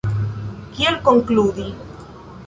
[0.77, 1.67] Kiel konkludi?